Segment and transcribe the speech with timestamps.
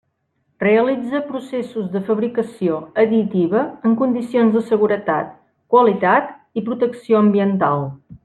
[0.63, 5.31] Realitza processos de fabricació additiva en condicions de seguretat,
[5.75, 7.87] qualitat i protecció ambiental.